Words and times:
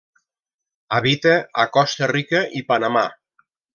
Habita 0.99 1.33
a 1.65 1.65
Costa 1.77 2.07
Rica 2.13 2.41
i 2.61 2.63
Panamà. 2.73 3.05